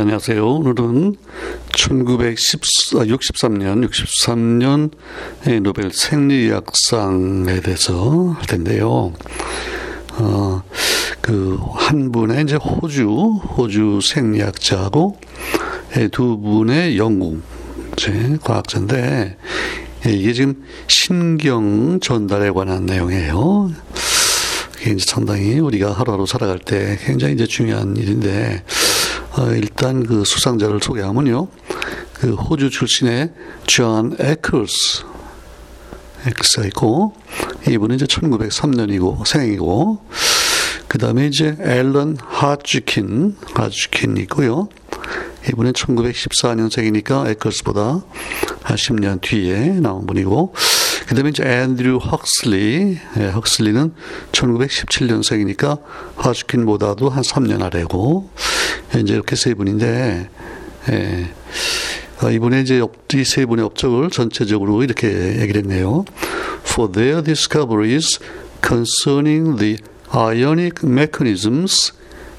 [0.00, 0.46] 안녕하세요.
[0.46, 1.16] 오늘은
[1.72, 4.92] 1963년, 63년
[5.62, 9.12] 노벨 생리학상에 대해서 할 텐데요.
[10.12, 10.62] 어,
[11.20, 15.18] 그, 한 분의 이제 호주, 호주 생리학자하고
[16.12, 17.42] 두 분의 영국,
[17.96, 19.36] 제 과학자인데,
[20.06, 23.72] 이게 지금 신경 전달에 관한 내용이에요.
[24.82, 28.62] 이제 상당히 우리가 하루하루 살아갈 때 굉장히 이제 중요한 일인데,
[29.38, 31.46] 어, 일단 그 수상자를 소개하면요.
[32.14, 33.32] 그 호주 출신의
[33.68, 35.04] 존 에클스,
[36.26, 37.14] 에클스가 있고,
[37.68, 40.04] 이분은 이제 1903년이고, 생이고,
[40.88, 44.68] 그 다음에 이제 앨런 하주킨, 하주킨 있고요.
[45.48, 48.02] 이분은 1914년생이니까 에클스보다
[48.62, 50.52] 한 10년 뒤에 나온 분이고,
[51.08, 53.94] 그 다음에 이제 앤드류 헉슬리, 예, 헉슬리는
[54.32, 55.80] 1917년생이니까
[56.16, 58.28] 하주킨보다도 한 3년 아래고,
[59.00, 60.28] 이제 이렇게 세 분인데,
[60.90, 61.30] 예,
[62.22, 62.82] 어, 이분의 이제
[63.14, 66.04] 이 세 분의 업적을 전체적으로 이렇게 얘기를 했네요.
[66.66, 68.18] For their discoveries
[68.62, 69.78] concerning the
[70.14, 71.94] ionic mechanisms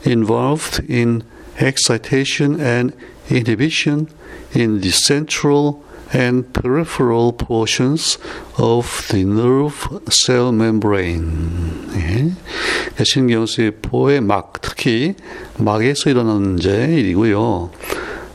[0.05, 1.23] involved in
[1.59, 2.95] excitation and
[3.31, 4.07] inhibition
[4.55, 5.81] in the central
[6.13, 8.17] and peripheral portions
[8.57, 11.89] of the nerve cell membrane.
[11.95, 13.03] 예.
[13.03, 15.15] 신경세포의 막, 특히
[15.57, 17.71] 막에서 일어나는 이제 일이고요.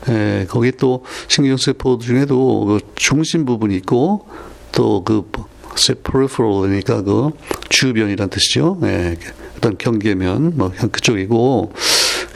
[0.09, 4.27] 예, 거기 또 신경세포 중에도 그 중심 부분이 있고
[4.71, 5.31] 또그
[6.03, 7.31] peripheral이니까 그
[7.69, 8.79] 주변이란 뜻이죠.
[8.83, 9.17] 예,
[9.57, 11.73] 어떤 경계면 뭐 그쪽이고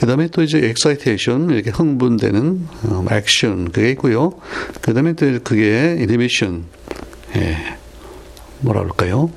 [0.00, 4.32] 그 다음에 또 이제 excitation, 이렇게 흥분되는 어, action, 그게 있고요.
[4.80, 6.64] 그 다음에 또 그게 inhibition,
[7.36, 7.76] 예,
[8.60, 9.30] 뭐라 그럴까요?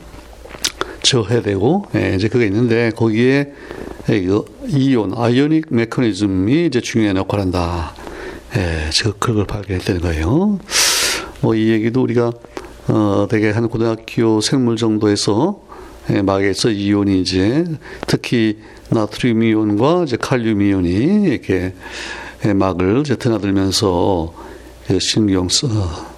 [1.02, 3.52] 저해되고, 예, 이제 그게 있는데, 거기에
[4.06, 7.94] 그 이온, 아이오닉 메커니즘이 이제 중요한 역할을 한다.
[8.56, 10.60] 예, 저, 그걸 발견했다는 거예요.
[11.42, 12.32] 뭐, 이 얘기도 우리가,
[12.88, 15.62] 어, 되게 한 고등학교 생물 정도에서,
[16.12, 17.66] 예, 막에서 이온이 이제,
[18.08, 18.60] 특히
[18.94, 21.74] 나트륨 이온과 이제 칼륨 이온이 이렇게
[22.56, 24.34] 막을 이제 드나들면서
[25.00, 25.68] 신경 써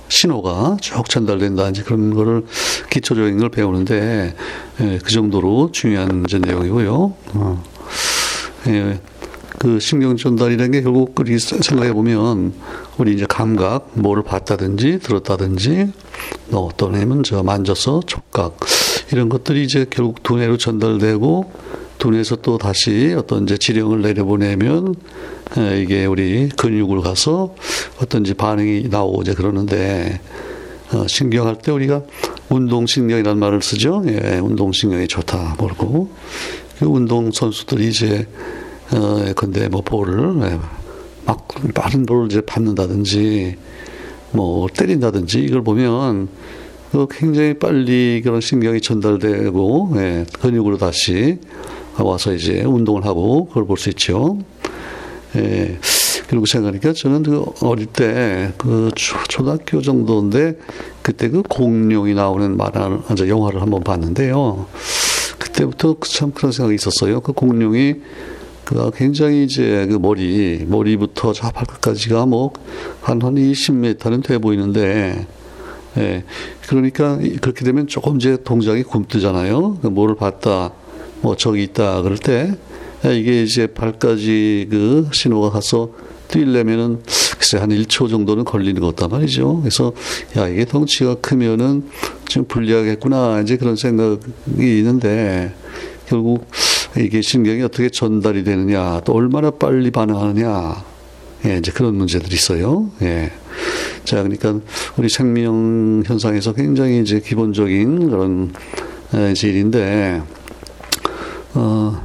[0.07, 2.45] 신호가 쭉 전달된다 이제 그런 거를
[2.89, 4.35] 기초적인 걸 배우는데
[4.81, 7.13] 예, 그 정도로 중요한 이제 내용이고요.
[7.33, 7.63] 어.
[8.67, 8.99] 예,
[9.57, 12.53] 그 신경 전달이라는 게 결국 우리 생각해 보면
[12.97, 15.91] 우리 이제 감각 뭐를 봤다든지 들었다든지
[16.51, 18.59] 또 어떤 애는 저 만져서 촉각
[19.11, 21.51] 이런 것들이 이제 결국 두뇌로 전달되고
[21.97, 24.95] 두뇌에서 또 다시 어떤 이제 지령을 내려보내면
[25.81, 27.55] 이게 우리 근육으로 가서
[28.01, 30.19] 어떤 지 반응이 나오고 이제 그러는데
[30.93, 32.03] 어, 신경할 때 우리가
[32.49, 34.03] 운동신경이라는 말을 쓰죠.
[34.07, 36.09] 예, 운동신경이 좋다 모르고
[36.79, 38.27] 그 운동 선수들이 이제
[38.91, 40.59] 어, 근데 뭐 볼을 예,
[41.25, 43.55] 막 빠른 볼을 이제 받는다든지
[44.31, 46.27] 뭐 때린다든지 이걸 보면
[46.91, 51.39] 그 굉장히 빨리 그런 신경이 전달되고 예, 근육으로 다시
[51.97, 54.39] 와서 이제 운동을 하고 그걸 볼 수 있죠.
[55.35, 55.77] 예.
[56.27, 60.57] 그리고 생각하니까 저는 그 어릴 때 그 초등학교 정도인데
[61.01, 64.65] 그때 그 공룡이 나오는 만화, 영화를 한번 봤는데요.
[65.37, 67.21] 그때부터 참 그런 생각이 있었어요.
[67.21, 67.95] 그 공룡이
[68.63, 75.27] 그 굉장히 이제 그 머리, 머리부터 저 발끝까지가 뭐한한 20m는 돼 보이는데
[75.97, 76.23] 예.
[76.67, 79.79] 그러니까 그렇게 되면 조금 이제 동작이 굼뜨잖아요.
[79.81, 80.71] 그 뭐를 봤다.
[81.25, 82.53] 뭐 저기 있다 그럴 때
[83.03, 85.89] 이게 이제 발까지 그 신호가 가서
[86.27, 87.01] 뛰려면은
[87.39, 89.61] 글쎄 한 1초 정도는 걸리는 것 같단 말이죠.
[89.61, 89.91] 그래서
[90.37, 91.89] 야 이게 덩치가 크면은
[92.25, 94.19] 좀 불리하겠구나 이제 그런 생각이
[94.59, 95.51] 있는데
[96.05, 96.45] 결국
[96.95, 100.85] 이게 신경이 어떻게 전달이 되느냐 또 얼마나 빨리 반응하느냐
[101.45, 102.91] 예, 이제 그런 문제들이 있어요.
[103.01, 103.31] 예.
[104.03, 104.59] 자, 그러니까
[104.97, 108.53] 우리 생명 현상에서 굉장히 이제 기본적인 그런
[109.43, 110.21] 일인데
[111.55, 112.01] 어,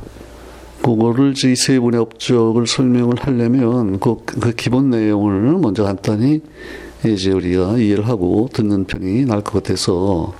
[0.82, 6.40] 그거를 이세 분의 업적을 설명을 하려면 그, 그 기본 내용을 먼저 간단히
[7.04, 10.32] 이제 우리가 이해를 하고 듣는 편이 나을 것 같아서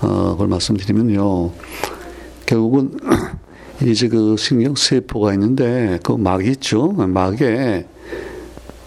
[0.00, 1.50] 어, 그걸 말씀드리면요.
[2.46, 2.98] 결국은
[3.84, 6.92] 이제 그 신경 세포가 있는데 그 막이 있죠.
[6.92, 7.86] 막에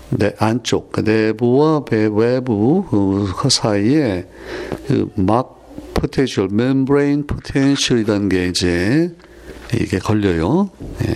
[0.10, 4.28] 내 안쪽 그 내부와 배 외부 그 사이에
[4.88, 5.57] 그 막
[5.95, 9.13] potential membrane potential이라는 게 이제
[9.74, 10.69] 이게 걸려요.
[11.08, 11.14] 예.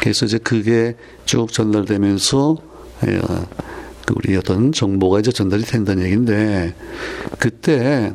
[0.00, 2.56] 그래서 이제 그게 쭉 전달되면서
[3.06, 3.20] 예,
[4.06, 6.74] 그 우리 어떤 정보가 이제 전달이 된다는 얘기인데
[7.38, 8.12] 그때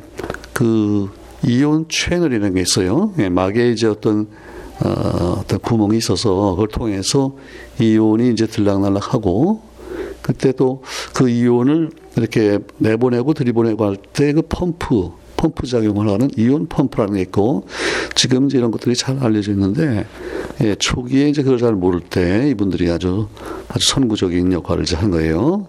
[0.54, 1.10] 그
[1.44, 3.14] 이온 채널이라는 게 있어요.
[3.20, 4.28] 예, 막에 이제 어떤
[4.84, 7.36] 어, 어떤 구멍이 있어서 그걸 통해서
[7.80, 9.62] 이온이 이제 들락날락하고
[10.22, 10.82] 그때 또
[11.14, 17.22] 그 이온을 이렇게 내보내고 들이보내고 할 때 그 펌프 펌프 작용을 하는 이온 펌프라는 게
[17.22, 17.66] 있고
[18.16, 20.06] 지금 이제 이런 것들이 잘 알려져 있는데
[20.62, 23.28] 예, 초기에 이제 그걸 잘 모를 때 이분들이 아주
[23.68, 25.68] 아주 선구적인 역할을 한 거예요.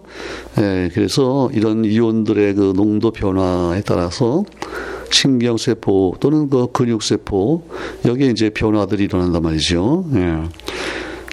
[0.59, 4.45] 예, 그래서 이런 이온들의 그 농도 변화에 따라서
[5.11, 7.63] 신경세포 또는 그 근육세포
[8.05, 10.05] 여기에 이제 변화들이 일어난단 말이죠.
[10.15, 10.43] 예.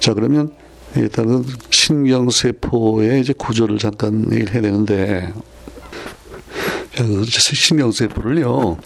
[0.00, 0.52] 자 그러면
[0.96, 5.32] 일단은 신경세포의 이제 구조를 잠깐 얘기를 해야 되는데
[6.96, 8.78] 그 신경세포를요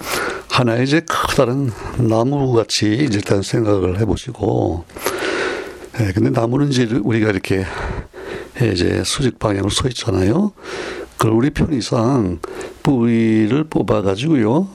[0.51, 4.85] 하나의 이제 커다란 나무 같이 일단 생각을 해보시고
[6.01, 7.65] 예, 근데 나무는 이제 우리가 이렇게
[8.73, 10.53] 이제 수직 방향으로 서 있잖아요.
[11.17, 12.39] 그걸 우리 편의상
[12.83, 14.69] 뿌리를 뽑아가지고요,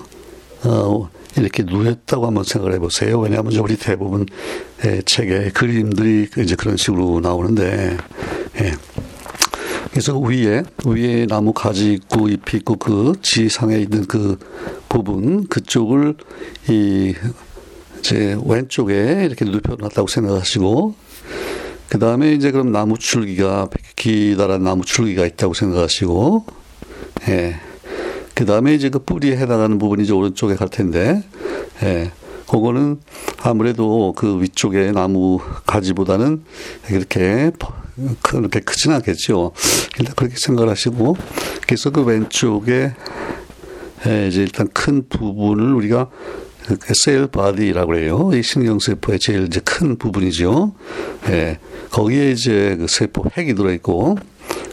[0.65, 3.19] 어, 이렇게 누했다고 한번 생각을 해보세요.
[3.19, 4.25] 왜냐하면 우리 대부분
[4.85, 7.97] 예, 책에 그림들이 이제 그런 식으로 나오는데,
[8.61, 8.73] 예.
[9.93, 14.39] 그래서 위에, 위에 나무 가지 있고 잎이 있고 그 지상에 있는 그
[14.89, 16.15] 부분, 그쪽을
[16.67, 17.13] 이,
[18.01, 20.95] 제 왼쪽에 이렇게 눕혀놨다고 생각하시고,
[21.89, 26.45] 그 다음에 이제 그럼 나무 줄기가, 기다란 나무 줄기가 있다고 생각하시고,
[27.27, 27.57] 예.
[28.33, 31.23] 그 다음에 이제 그 뿌리에 해당하는 부분이 이제 오른쪽에 갈 텐데,
[31.83, 32.11] 예.
[32.49, 32.99] 그거는
[33.43, 36.43] 아무래도 그 위쪽에 나무 가지보다는
[36.89, 37.51] 이렇게
[38.21, 39.51] 그렇게 크진 않겠죠.
[39.99, 41.15] 일단 그렇게 생각을 하시고,
[41.67, 42.93] 그래서 그 왼쪽에
[44.05, 46.09] 예, 이제 일단 큰 부분을 우리가
[47.03, 48.31] cell body라고 해요.
[48.33, 50.73] 이 신경세포의 제일 이제 큰 부분이죠.
[51.29, 51.59] 예,
[51.91, 54.17] 거기에 이제 그 세포 핵이 들어있고,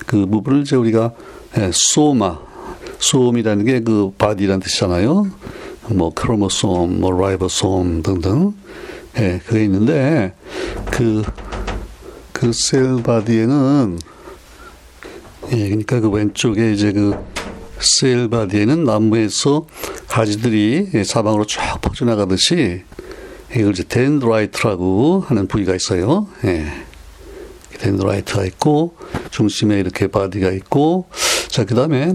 [0.06, 1.12] 그 부분을 이제 우리가
[1.58, 2.38] 예, soma,
[2.98, 5.30] some이라는 게 그 body라는 뜻이잖아요.
[5.90, 8.54] 뭐 chromosome, 뭐 ribosome 등등.
[9.18, 10.34] 예, 그게 있는데
[10.90, 11.22] 그
[12.40, 13.98] 그 cell body에는
[15.52, 17.14] 예, 그러니까 그 왼쪽에 이제 그
[17.80, 19.66] cell body에는 나무에서
[20.06, 22.82] 가지들이 사방으로 쫙 퍼져나가듯이
[23.54, 26.28] 이걸 이제 dendrite라고 하는 부위가 있어요.
[26.44, 26.66] 예.
[27.78, 28.96] dendrite가 있고
[29.30, 31.08] 중심에 이렇게 body가 있고
[31.48, 32.14] 자 그다음에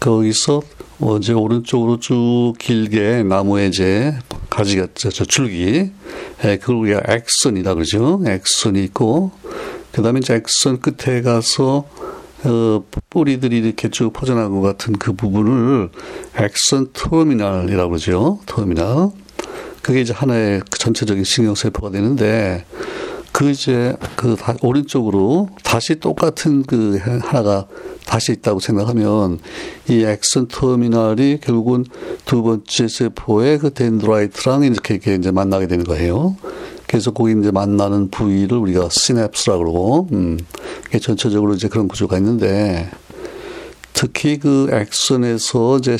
[0.00, 0.62] 거기서
[1.00, 4.16] 이제 오른쪽으로 쭉 길게 나무에 이제
[4.48, 5.90] 가지가 저, 저 줄기
[6.44, 8.22] 예, 그걸 우리가 axon이다 그러죠.
[8.26, 9.32] axon이 있고
[9.94, 11.84] 그 다음에 이제 axon 끝에 가서
[12.42, 15.90] 어, 뿌리들이 이렇게 쭉 퍼져나간 것 같은 그 부분을
[16.36, 18.40] axon terminal이라고 그러죠.
[18.44, 19.10] terminal.
[19.82, 22.64] 그게 이제 하나의 전체적인 신경세포가 되는데
[23.30, 27.66] 그 이제 그 오른쪽으로 다시 똑같은 그 하나가
[28.04, 29.38] 다시 있다고 생각하면
[29.88, 31.84] 이 액션 터미널이 결국은
[32.24, 36.36] 두 번째 세포의 그 덴드라이트랑 이렇게, 이렇게 이제 만나게 되는 거예요.
[36.86, 40.38] 그래서 거기 이제 만나는 부위를 우리가 시냅스라고 그러고, 음,
[41.00, 42.90] 전체적으로 이제 그런 구조가 있는데,
[43.92, 45.96] 특히 그 액션에서 이제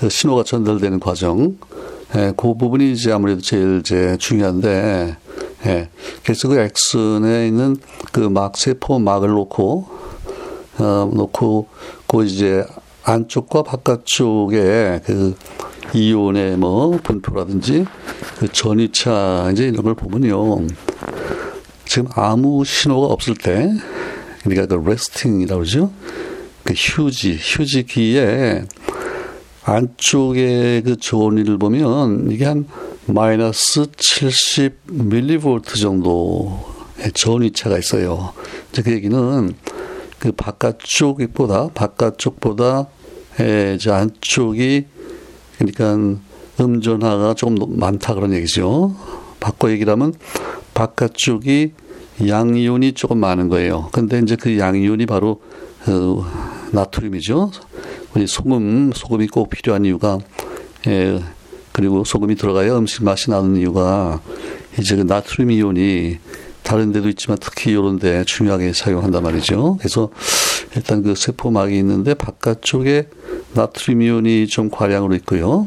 [0.00, 1.56] 그 신호가 전달되는 과정,
[2.36, 5.16] 그 부분이 이제 아무래도 제일 이제 중요한데,
[5.66, 5.88] 예.
[6.22, 7.76] 그래서 그 엑슨에 있는
[8.12, 9.88] 그 막 세포 막을 놓고
[10.78, 11.66] 어 놓고
[12.06, 12.64] 그 이제
[13.02, 15.34] 안쪽과 바깥쪽에 그
[15.94, 17.84] 이온의 뭐 분포라든지
[18.38, 20.66] 그 전이차 이제 이런 걸 보면요.
[21.86, 23.72] 지금 아무 신호가 없을 때
[24.42, 25.92] 그러니까 그 레스팅이라고 그러죠.
[26.64, 28.64] 그 휴지 휴지기에
[29.64, 32.66] 안쪽에 그 전이를 보면 이게 한
[33.06, 38.32] 마이너스 70 밀리볼트 정도의 전위차가 있어요.
[38.70, 39.54] 이제 그 얘기는
[40.18, 42.88] 그 바깥쪽보다 바깥쪽보다
[43.74, 44.86] 이제 안쪽이
[45.58, 46.18] 그러니까
[46.60, 48.94] 음전화가 조금 많다 그런 얘기죠.
[49.40, 50.14] 바꿔 얘기를 하면
[50.74, 51.72] 바깥쪽이
[52.26, 53.88] 양이온이 조금 많은 거예요.
[53.92, 55.40] 근데 이제 그 양이온이 바로
[55.86, 56.24] 어,
[56.72, 57.50] 나트륨이죠.
[58.14, 60.18] 우리 소금 소금이 꼭 필요한 이유가
[60.86, 61.20] 예,
[61.72, 64.20] 그리고 소금이 들어가야 음식 맛이 나는 이유가
[64.78, 66.18] 이제 그 나트륨 이온이
[66.62, 69.76] 다른 데도 있지만 특히 이런 데 중요하게 작용한단 말이죠.
[69.78, 70.10] 그래서
[70.78, 73.08] 일단 그 세포막이 있는데 바깥쪽에
[73.54, 75.66] 나트륨 이온이 좀 과량으로 있고요.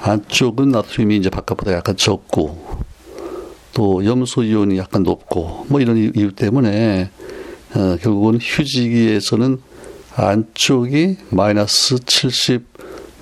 [0.00, 2.82] 안쪽은 나트륨이 이제 바깥보다 약간 적고
[3.74, 7.10] 또 염소 이온이 약간 높고 뭐 이런 이유 때문에
[7.76, 9.60] 어, 결국은 휴지기에서는
[10.16, 12.64] 안쪽이 마이너스 70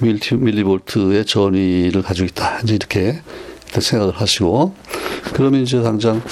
[0.01, 2.61] 밀리볼트의 전위를 가지고 있다.
[2.61, 3.21] 이제 이렇게
[3.67, 4.75] 생각을 하시고
[5.35, 6.23] 그러면 이제 당장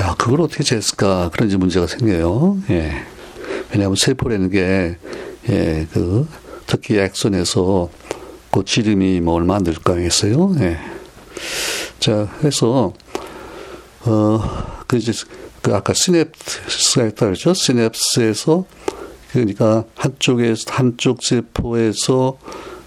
[0.00, 2.58] 야 그걸 어떻게 쟀을까 그런 이제 문제가 생겨요.
[2.70, 3.19] 예.
[3.72, 4.96] 왜냐하면 세포라는 게
[5.48, 6.26] 예, 그
[6.66, 7.90] 특히 액선에서
[8.50, 10.54] 그 지름이 뭐 얼마 안 될까 했어요.
[10.60, 10.78] 예.
[12.00, 12.92] 자, 해서,
[14.04, 14.40] 어,
[14.86, 15.12] 그 이제,
[15.62, 17.52] 그 아까 시냅스가 있다 그랬죠?
[17.54, 18.64] 시냅스에서,
[19.32, 22.38] 그러니까 한쪽에서, 한쪽 세포에서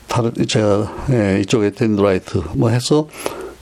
[0.07, 3.07] 다른, 제가, 예, 이쪽에 덴드라이트 뭐 해서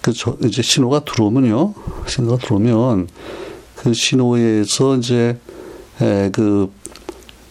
[0.01, 1.73] 그 저, 이제 신호가 들어오면요.
[2.07, 3.09] 신호가 들어오면
[3.75, 5.37] 그 신호에서 이제,
[6.01, 6.71] 예, 그,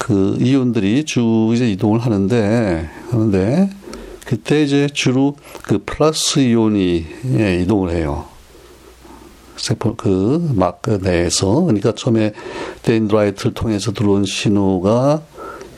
[0.00, 3.70] 그 이온들이 쭉 이제 이동을 하는데, 하는데,
[4.24, 7.04] 그때 이제 주로 그 플러스 이온이
[7.38, 8.24] 예, 이동을 해요.
[9.56, 12.32] 세포 그막 그 내에서 그러니까 처음에
[12.82, 15.20] dendrite를 통해서 들어온 신호가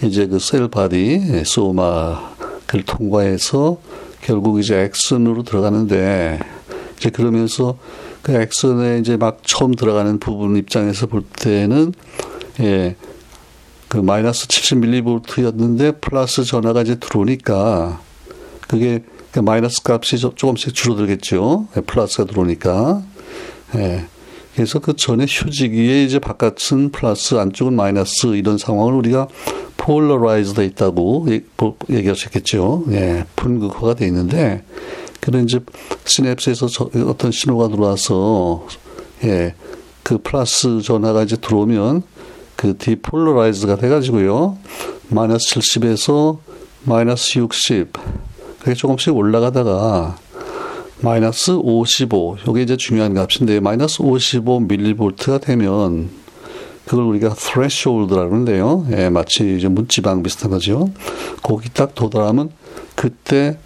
[0.05, 3.79] 이제 그 cell body soma를 통과해서
[4.21, 6.39] 결국 이제 axon으로 들어가는데
[6.97, 7.77] 이제 그러면서
[8.23, 11.93] 그 axon에 이제 막 처음 들어가는 부분 입장에서 볼 때는
[12.61, 12.95] 예.
[13.93, 18.01] 그 마이너스 70밀리볼트였는데 플러스 전하가 이제 들어오니까
[18.67, 21.69] 그게 그 마이너스 값이 조금씩 줄어들겠죠.
[21.77, 23.03] 예, 플러스가 들어오니까.
[23.75, 24.07] 예.
[24.55, 29.29] 그래서 그 전에 휴지기에 이제 바깥은 플러스 안쪽은 마이너스 이런 상황을 우리가
[29.77, 31.27] polarize 돼 있다고
[31.91, 32.85] 얘기하셨겠죠.
[32.93, 33.27] 예.
[33.37, 34.65] 분극화가 돼 있는데
[35.21, 35.61] 그런 이제
[36.07, 36.67] 시냅스에서
[37.09, 38.67] 어떤 신호가 들어와서
[39.25, 39.55] 예.
[40.03, 42.05] 그 플러스 전하가 이제 들어오면
[42.63, 44.57] 그 depolarize가 돼가지고요.
[45.09, 46.39] 마이너스 70에서
[46.85, 47.93] 마이너스 60.
[48.61, 50.17] 그게 조금씩 올라가다가
[51.01, 52.37] 마이너스 55.
[52.49, 56.11] 이게 이제 중요한 값인데 마이너스 55 밀리볼트가 되면
[56.87, 58.87] 그걸 우리가 threshold라고 하는데요.
[58.93, 60.89] 예, 마치 이제 문지방 비슷한 거죠.
[61.43, 62.51] 거기 딱 도달하면
[62.95, 63.59] 그때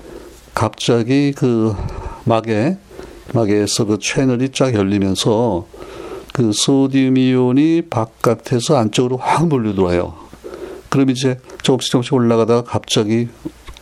[0.55, 1.75] 갑자기 그
[2.25, 2.79] 막에
[3.35, 5.67] 막에서 그 채널이 쫙 열리면서
[6.37, 10.13] 그 소디움 이온이 바깥에서 안쪽으로 확 몰려들어요.
[10.91, 13.29] 그럼 이제 조금씩 조금씩 올라가다가 갑자기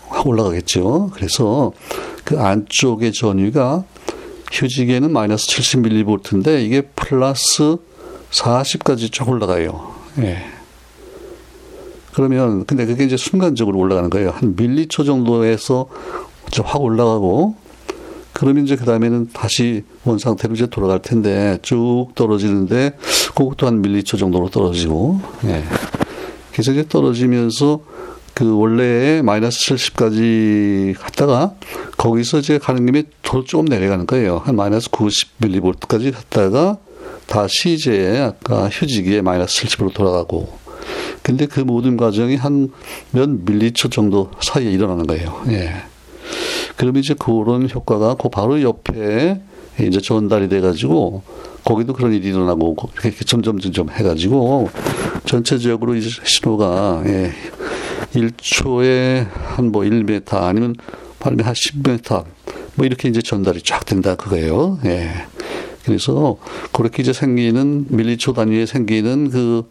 [0.06, 1.10] 확 올라가겠죠.
[1.14, 1.72] 그래서
[2.24, 3.82] 그 안쪽의 전위가
[4.52, 7.76] 휴지기에는 마이너스 70mV인데 이게 플러스
[8.30, 9.92] 40까지 쫙 올라가요.
[10.18, 10.44] 예.
[12.12, 14.30] 그러면 근데 그게 이제 순간적으로 올라가는 거예요.
[14.30, 15.88] 한 밀리초 정도에서
[16.62, 17.56] 확 올라가고
[18.34, 22.96] 그러면 이제 그 다음에는 다시 원 상태로 이제 돌아갈 텐데 쭉 떨어지는데
[23.34, 25.64] 그것도 한 밀리초 정도로 떨어지고 예.
[26.52, 27.80] 그래서 이제 떨어지면서
[28.34, 31.54] 그 원래 마이너스 70까지 갔다가
[31.96, 34.42] 거기서 이제 가는 김에 더 조금 내려가는 거예요.
[34.44, 36.78] 한 마이너스 90밀리볼트까지 갔다가
[37.26, 40.58] 다시 이제 아까 휴지기에 마이너스 70으로 돌아가고
[41.22, 42.70] 근데 그 모든 과정이 한
[43.12, 45.42] 몇 밀리초 정도 사이에 일어나는 거예요.
[45.50, 45.72] 예.
[46.76, 49.40] 그러면 이제 그런 효과가 그 바로 옆에
[49.80, 51.22] 이제 전달이 돼가지고
[51.64, 54.68] 거기도 그런 일이 일어나고 이렇게 점점 점점 해가지고
[55.24, 57.32] 전체적으로 이제 신호가 예,
[58.12, 60.74] 1초에 한 뭐 1m 아니면
[61.18, 62.24] 빠르면 한 10m
[62.76, 64.78] 뭐 이렇게 이제 전달이 쫙 된다 그거예요.
[64.84, 65.10] 예.
[65.84, 66.36] 그래서
[66.72, 69.62] 그렇게 이제 생기는 밀리초 단위에 생기는 그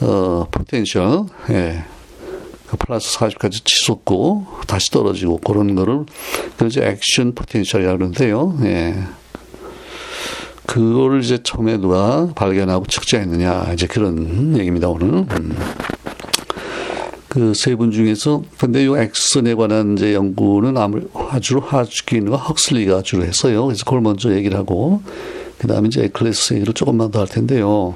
[0.00, 1.84] 어, potential 예.
[2.92, 6.04] 그 플러스 40까지 치솟고 다시 떨어지고 그런 거를
[6.58, 8.58] 그래서 action potential이라고 그러는데요.
[8.64, 8.94] 예.
[10.66, 15.08] 그거를 이제 처음에 누가 발견하고 측정했느냐 이제 그런 얘기입니다 오늘.
[15.08, 15.56] 음.
[17.28, 20.74] 그 세 분 중에서 근데 이 axon에 관한 이제 연구는
[21.30, 23.64] 아주 하지킨과 헉슬리가 주로 했어요.
[23.64, 25.00] 그래서 그걸 먼저 얘기를 하고
[25.62, 27.94] 그 다음에 이제 에클스 얘기를 조금만 더 할 텐데요.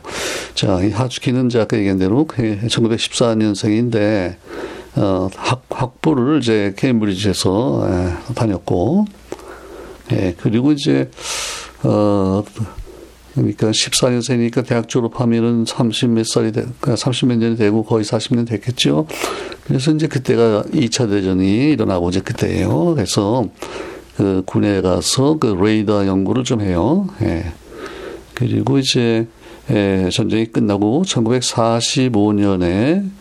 [0.54, 4.36] 자, 이 하지킨은 아까 얘기한 대로 1914년생인데,
[4.96, 9.06] 어, 학, 학부를 이제 케임브리지에서 예, 다녔고,
[10.12, 11.10] 예, 그리고 이제,
[11.82, 12.42] 어,
[13.34, 19.06] 그러니까 14년생이니까 대학 졸업하면은 30 몇 살이 되, 30몇 그러니까 년이 되고 거의 40년 됐겠죠.
[19.66, 22.94] 그래서 이제 그때가 2차 대전이 일어나고 이제 그때예요.
[22.94, 23.46] 그래서
[24.16, 27.08] 그 군에 가서 그 레이더 연구를 좀 해요.
[27.20, 27.52] 예.
[28.32, 29.26] 그리고 이제
[29.70, 33.15] 예, 전쟁이 끝나고 1945년에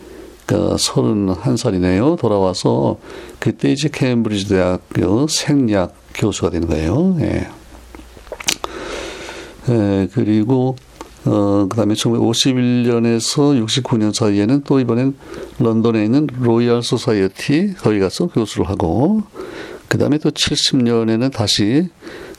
[0.46, 2.18] 그 31살이네요.
[2.18, 2.98] 돌아와서
[3.38, 7.16] 그때 이제 케임브리지 대학교 생리학 교수가 되는 거예요.
[7.20, 7.48] 예.
[9.68, 10.76] 예, 그리고
[11.24, 15.16] 어, 그 다음에 1951년에서 69년 사이에는 또 이번엔
[15.58, 19.24] 런던에 있는 Royal Society 거기 가서 교수를 하고
[19.88, 21.88] 그 다음에 또 70년에는 다시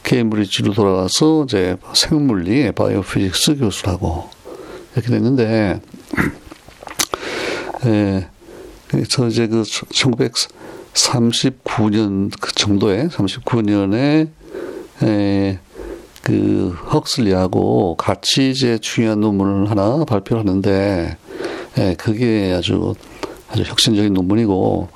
[0.04, 4.30] 케임브리지로 돌아가서 이제 생물리, biophysics 교수를 하고
[4.94, 5.82] 이렇게 됐는데,
[7.86, 8.27] 예,
[9.10, 14.29] 저 이제 그 1939년 그 정도에, 39년에,
[15.03, 15.60] 예,
[16.24, 21.17] 그 헉슬리하고 같이 이제 중요한 논문을 하나 발표를 하는데,
[21.77, 22.96] 예, 그게 아주
[23.50, 24.89] 아주 혁신적인 논문이고,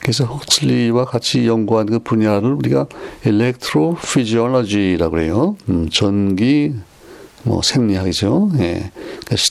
[0.00, 2.86] 그래서 헉슬리와 같이 연구한 그 분야를 우리가
[3.24, 5.56] 엘렉트로피지올로지라고 그래요.
[5.68, 6.74] 음, 전기
[7.44, 8.50] 뭐 생리학이죠.
[8.58, 8.90] 예.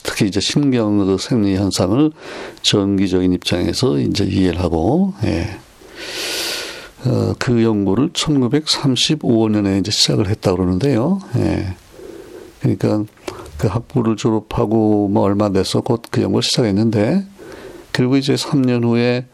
[0.04, 2.12] 특히 이제 그 생리 현상을
[2.62, 5.58] 전기적인 입장에서 이제 이해를 하고 예.
[7.06, 11.20] 어, 그 연구를 1935년에 이제 시작을 했다 그러는데요.
[11.38, 11.76] 예.
[12.60, 13.04] 그러니까
[13.58, 17.26] 그 학부를 졸업하고 뭐 얼마 돼서 곧 그 연구를 시작했는데
[17.92, 19.26] 그리고 이제 3년 후에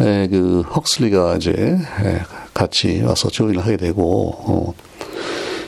[0.00, 2.22] 에, 그 헉슬리가 이제 에,
[2.54, 4.74] 같이 와서 조인을 하게 되고 어.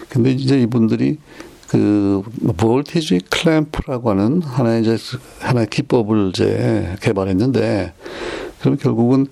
[0.08, 1.18] 근데 이제 이분들이
[1.74, 2.22] 그
[2.56, 4.96] 볼티지 클램프라고 하는 하나의 이제
[5.40, 7.92] 하나의 기법을 이제 개발했는데
[8.60, 9.26] 그럼 결국은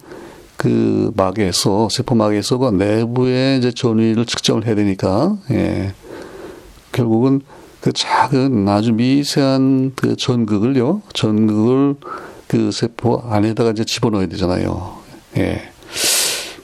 [0.57, 5.95] 그 막에서 세포 막에서 그 내부의 이제 전위를 측정을 해야 되니까 예.
[6.91, 7.43] 결국은
[7.81, 11.95] 그 작은 아주 미세한 그 전극을요 전극을
[12.49, 14.97] 그 세포 안에다가 이제 집어넣어야 되잖아요.
[15.37, 15.72] 예.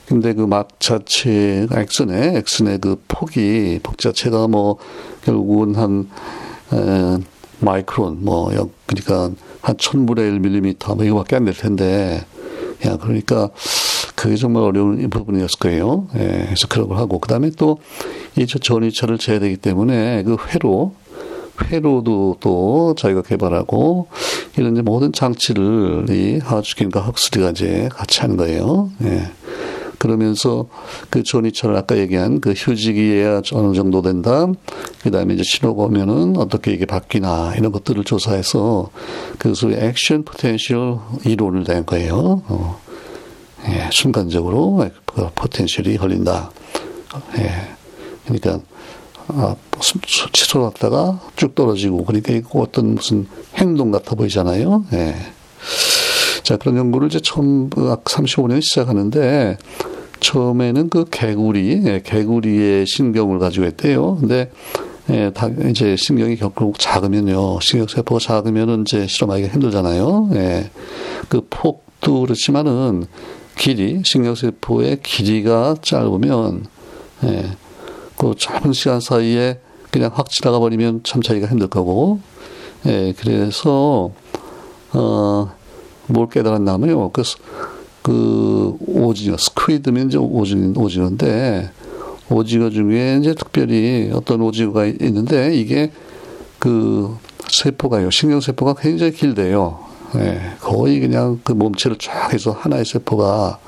[0.09, 4.77] 근데 그 막 자체 엑슨의 엑슨의 그 폭이 폭 자체가 뭐
[5.23, 6.09] 결국은 한
[6.73, 7.19] 에,
[7.59, 8.49] 마이크론 뭐
[8.87, 9.29] 그러니까
[9.61, 12.25] 한 천분의 일 밀리미터 뭐 이거밖에 안 될 텐데
[12.85, 13.49] 야 그러니까
[14.15, 16.07] 그게 정말 어려운 부분이었을 거예요.
[16.15, 20.93] 예, 그래서 그런 걸 하고 그 다음에 또이 전이차를 재야 되기 때문에 그 회로
[21.65, 24.07] 회로도 또 자기가 개발하고
[24.57, 28.89] 이런 이제 모든 장치를 이 하주킨과 헉스리가 이제 같이 하는 거예요.
[29.03, 29.29] 예.
[29.99, 30.67] 그러면서
[31.09, 34.47] 그 potential 아까 얘기한 그 휴지기에 어느 정도 된다.
[35.03, 38.89] 그 다음에 이제 신호가 오면은 어떻게 이게 바뀌나 이런 것들을 조사해서
[39.37, 42.41] 그 소위 action potential 이론을 낸 거예요.
[42.47, 42.81] 어.
[43.67, 46.49] 예, 순간적으로 그 potential이 걸린다.
[47.37, 47.51] 예.
[48.25, 48.59] 그러니까
[49.27, 49.55] 아,
[50.33, 54.85] 치솟았다가 쭉 떨어지고 그러니까 어떤 무슨 행동 같아 보이잖아요.
[54.93, 55.15] 예.
[56.49, 59.59] 자, 그런 연구를 이제 처음 35년 시작하는데
[60.19, 64.15] 처음에는 그 개구리, 예, 개구리의 신경을 가지고 했대요.
[64.15, 64.49] 근데
[65.11, 67.59] 예, 다 이제 신경이 결국 작으면요.
[67.61, 70.29] 신경세포가 작으면은 이제 실험하기가 힘들잖아요.
[70.33, 70.71] 예.
[71.29, 73.05] 그 폭도 그렇지만은
[73.55, 76.65] 길이, 신경세포의 길이가 짧으면,
[77.25, 77.45] 예.
[78.17, 79.59] 그 짧은 시간 사이에
[79.91, 82.21] 그냥 확 지나가 버리면 참 차이가 힘들 거고,
[82.87, 83.13] 예.
[83.19, 84.09] 그래서,
[84.93, 85.58] 어,
[86.09, 87.11] 뭘 깨달았냐면요.
[87.11, 87.23] 그,
[88.01, 91.71] 그 오징어, 스퀴드면 이제 오징어, 오징어인데,
[92.29, 95.91] 오징어 중에 이제 특별히 어떤 오징어가 있는데, 이게
[96.59, 97.15] 그
[97.47, 99.89] 세포가요, 신경세포가 굉장히 길대요.
[100.15, 103.59] 예, 거의 그냥 그 몸체를 쫙 해서 하나의 세포가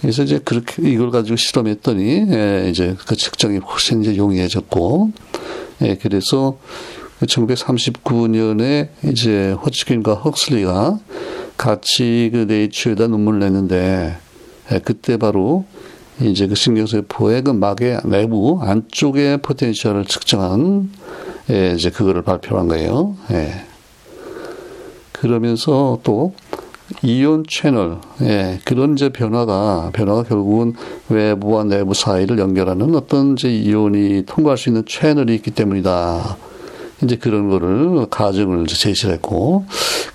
[0.00, 5.10] 그래서 이제 그렇게 이걸 가지고 실험했더니 예, 이제 그 측정이 훨씬 이제 용이해졌고
[5.82, 6.58] 예, 그래서
[7.22, 10.98] 1939년에 이제 호치킨과 헉슬리가
[11.58, 14.16] 같이 그 네이처에다 논문을 냈는데
[14.72, 15.66] 예, 그때 바로
[16.20, 20.90] 이제 그 신경세포의 그 막의 내부 안쪽의 포텐셜을 측정한
[21.50, 23.16] 예, 이제 그거를 발표한 거예요.
[23.32, 23.64] 예.
[25.12, 26.32] 그러면서 또
[27.02, 30.74] 이온 채널, 예, 그런 이제 변화가, 변화가 결국은
[31.08, 36.36] 외부와 내부 사이를 연결하는 어떤 이제 이온이 통과할 수 있는 채널이 있기 때문이다.
[37.02, 39.64] 이제 그런 거를 가정을 제시를 했고,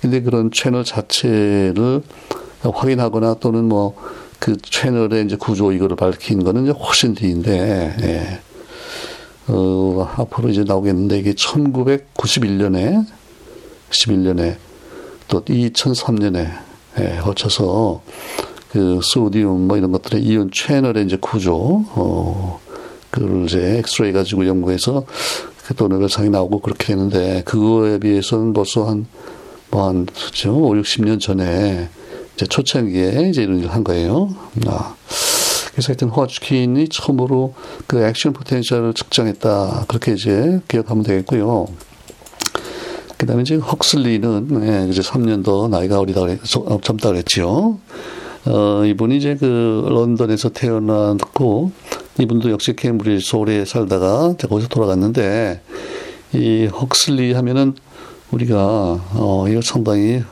[0.00, 2.02] 근데 그런 채널 자체를
[2.62, 3.94] 확인하거나 또는 뭐
[4.44, 8.40] 그 채널의 이제 구조 이거를 밝힌 거는 이제 훨씬 뒤인데, 예.
[9.46, 13.06] 어, 앞으로 이제 나오겠는데 이게 1991년에,
[13.88, 14.56] 11년에
[15.28, 16.46] 또 2003년에
[17.00, 18.02] 예, 거쳐서
[18.70, 22.60] 그 소디움 뭐 이런 것들의 이온 채널의 이제 구조, 어,
[23.10, 25.06] 그걸 이제 엑스레이 가지고 연구해서
[25.76, 29.06] 또 노벨상이 나오고 그렇게 되는데 그거에 비해서는 벌써 한
[29.70, 31.88] 뭐한 그죠 5, 60년 전에
[32.34, 34.28] 이제 초창기에 이제 이런 일을 한 거예요.
[34.66, 34.94] 아.
[35.72, 37.54] 그래서 하여튼 호아츠킨이 처음으로
[37.88, 39.86] 그 액션 포텐셜을 측정했다.
[39.88, 41.66] 그렇게 이제 기억하면 되겠고요.
[43.16, 47.78] 그 다음에 이제 헉슬리는, 예, 이제 3년 더 나이가 어리다, 어, 젊다 그랬지요.
[48.46, 51.72] 어, 이분이 이제 그 런던에서 태어났고,
[52.18, 55.60] 이분도 역시 케임브리지 소울에 살다가 거기서 돌아갔는데,
[56.32, 57.74] 이 헉슬리 하면은
[58.30, 58.58] 우리가,
[59.14, 60.22] 어, 이거 상당히,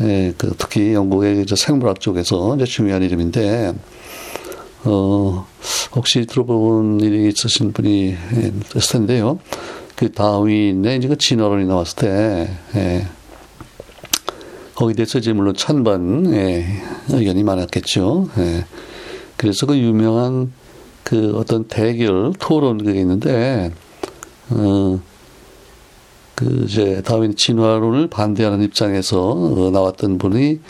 [0.00, 3.72] 예, 그 특히 영국의 생물학 쪽에서 이제 중요한 이름인데,
[4.84, 5.46] 어,
[5.94, 8.16] 혹시 들어본 일이 있으신 분이
[8.74, 9.38] 있을 텐데요.
[9.94, 13.06] 그 다윈의 이제 그 진화론이 나왔을 때, 예.
[14.74, 16.66] 거기에 대해서 이제 물론 찬반, 예,
[17.10, 18.28] 의견이 많았겠죠.
[18.38, 18.64] 예.
[19.36, 20.52] 그래서 그 유명한
[21.02, 23.72] 그 어떤 대결, 토론 그게 있는데,
[24.50, 25.00] 어,
[26.34, 30.60] 그 이제 다윈 진화론을 반대하는 입장에서 어, 나왔던 분이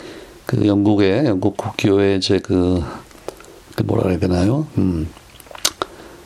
[0.45, 2.83] 그그 영국의 영국 국교의 이제 그,
[3.75, 4.67] 그 뭐라 그래야 되나요?
[4.77, 5.07] 음,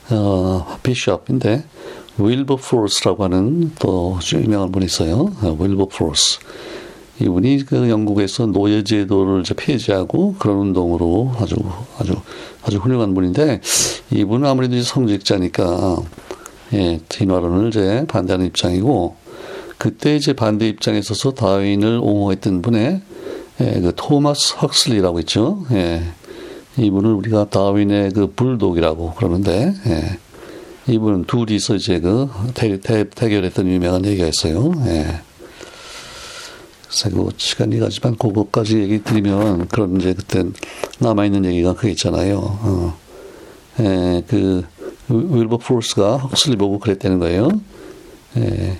[0.09, 1.65] 어, 비숍인데
[2.17, 5.31] 윌버포스라고 하는 또 유명한 분이 있어요.
[5.59, 6.39] 윌버포스.
[7.19, 11.55] 이분이 그 영국에서 노예 제도를 이제 폐지하고 그런 운동으로 아주
[11.97, 12.13] 아주
[12.63, 13.61] 아주 훌륭한 분인데
[14.11, 15.97] 이분은 아무래도 성직자니까
[16.73, 19.15] 예, 진화론을 이제 반대하는 입장이고
[19.77, 23.01] 그때 이제 반대 입장에 있어서 다윈을 옹호했던 분의
[23.61, 25.65] 예, 그 토마스 헉슬리라고 있죠.
[25.71, 26.03] 예.
[26.77, 30.19] 이분을 우리가 다윈의 그 불독이라고 그러는데 예.
[30.93, 34.71] 이분은 둘이서 이제 그 대, 대, 대결했던 유명한 얘기가 있어요.
[34.85, 35.21] 예.
[36.87, 40.43] 그래서 그 시간이 가지만 그것까지 얘기 드리면 그런 이제 그때
[40.99, 42.37] 남아 있는 얘기가 그게 있잖아요.
[42.37, 42.97] 어.
[43.79, 44.63] 예, 그
[45.09, 47.49] 윌버포스가 헉슬리 보고 그랬다는 거예요.
[48.37, 48.77] 예.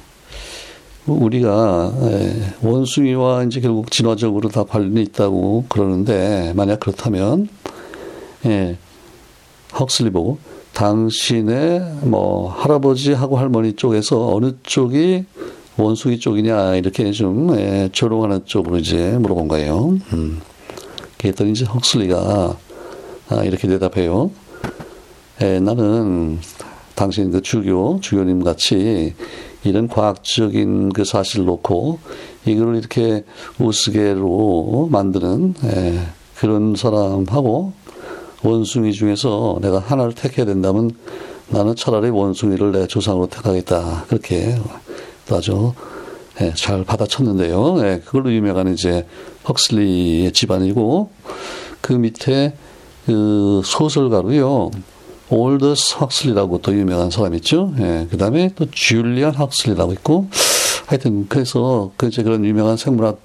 [1.06, 7.48] 우리가 예, 원숭이와 이제 결국 진화적으로 다 관련이 있다고 그러는데 만약 그렇다면
[8.46, 8.78] 예,
[9.80, 10.38] 헉슬리 보고
[10.74, 15.26] 당신의 뭐 할아버지하고 할머니 쪽에서 어느 쪽이
[15.77, 19.97] 원숭이 쪽이냐 이렇게 좀 예, 조롱하는 쪽으로 이제 물어본 거예요.
[20.13, 20.41] 음.
[21.17, 22.57] 그랬더니 이제 헉슬리가
[23.29, 24.31] 아, 이렇게 대답해요.
[25.41, 26.39] 예, 나는
[26.95, 29.13] 당신 그 주교 주교님 같이
[29.63, 31.99] 이런 과학적인 그 사실 놓고
[32.45, 33.23] 이걸 이렇게
[33.59, 35.99] 우스개로 만드는 예,
[36.37, 37.73] 그런 사람하고
[38.43, 40.91] 원숭이 중에서 내가 하나를 택해야 된다면
[41.49, 44.05] 나는 차라리 원숭이를 내 조상으로 택하겠다.
[44.07, 44.55] 그렇게
[45.35, 45.73] 아주
[46.41, 47.77] 예, 잘 받아쳤는데요.
[47.79, 49.07] 예, 그걸로 유명한 이제
[49.47, 51.09] 헉슬리의 집안이고
[51.81, 52.53] 그 밑에
[53.05, 54.71] 그 소설가로요.
[55.29, 57.73] 올더스 헉슬리라고 또 유명한 사람 있죠.
[57.79, 60.29] 예, 그 다음에 또 줄리안 헉슬리라고 있고
[60.85, 63.19] 하여튼 그래서 그 이제 그런 유명한 생물학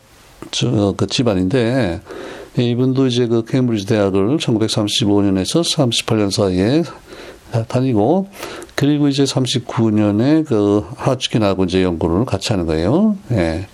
[0.50, 2.00] 저, 그 집안인데
[2.58, 6.82] 이분도 이제 그 케임브리지 대학을 1935년에서 38년 사이에
[7.68, 8.28] 다니고
[8.74, 13.16] 그리고 이제 39년에 그 하츠킨하고 이제 연구를 같이 하는 거예요.
[13.32, 13.66] 예.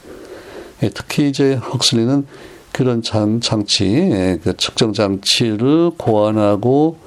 [0.83, 2.27] 예 특히 이제 헉슬리는
[2.73, 6.99] 그런 장, 장치, 예, 그 측정 장치를 고안하고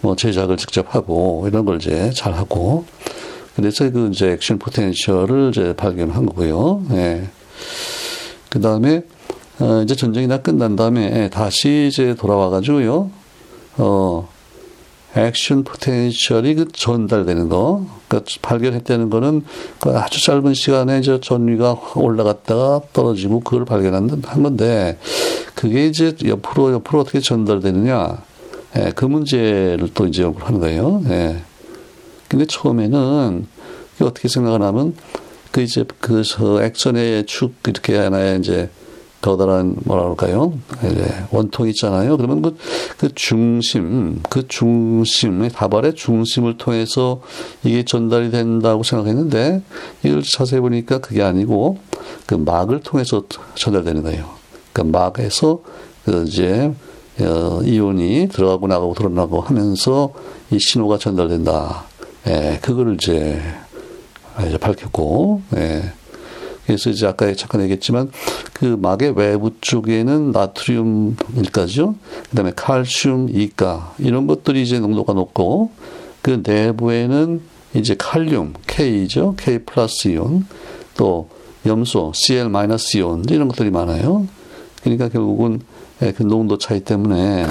[0.00, 2.84] 뭐 제작을 직접 하고 이런 걸 이제 잘 하고
[3.54, 6.84] 그래서 그 이제 액션 포텐셜을 이제 발견한 거고요.
[6.92, 7.28] 예.
[8.48, 9.02] 그 다음에
[9.60, 13.10] 어, 이제 전쟁이 다 끝난 다음에 다시 이제 돌아와가지고요.
[13.78, 14.28] 어,
[15.14, 19.44] 액션 포텐셜이 그 전달되는 거, 그 발견했다는 거는
[19.78, 24.98] 그 아주 짧은 시간에 저 전위가 올라갔다가 떨어지고 그걸 발견한 한 건데,
[25.54, 28.22] 그게 이제 옆으로 옆으로 어떻게 전달되느냐,
[28.78, 31.02] 예, 그 문제를 또 이제 연구를 하는 거예요.
[31.08, 31.42] 예.
[32.28, 33.46] 근데 처음에는
[34.00, 34.94] 어떻게 생각을 하면
[35.50, 38.70] 그 이제 그저 액션의 축 이렇게 하나의 이제
[39.22, 40.52] 더다란 뭐라 그럴까요?
[40.78, 42.16] 이제 원통 있잖아요.
[42.16, 42.56] 그러면 그,
[42.98, 47.22] 그 중심, 그 중심, 다발의 중심을 통해서
[47.64, 49.62] 이게 전달이 된다고 생각했는데
[50.02, 51.78] 이걸 자세히 보니까 그게 아니고
[52.26, 53.22] 그 막을 통해서
[53.54, 54.28] 전달되는 거예요.
[54.72, 55.62] 그 막에서
[56.04, 56.72] 그 이제
[57.20, 60.12] 어, 이온이 들어가고 나가고 들어나가고 하면서
[60.50, 61.84] 이 신호가 전달된다.
[62.26, 63.40] 예, 그거를 이제,
[64.46, 65.92] 이제 밝혔고, 예.
[66.66, 68.10] 그래서 이제 아까 잠깐 얘기했지만
[68.52, 71.96] 그 막의 외부 쪽에는 나트륨 일가죠.
[72.30, 75.70] 그다음에 칼슘 이가 이런 것들이 이제 농도가 높고
[76.22, 77.40] 그 내부에는
[77.74, 79.34] 이제 칼륨 K죠.
[79.36, 80.46] K 플러스 이온
[80.96, 81.28] 또
[81.66, 84.26] 염소 Cl 마이너스 이온 이런 것들이 많아요.
[84.82, 85.60] 그러니까 결국은
[86.02, 87.46] 예, 그 농도 차이 때문에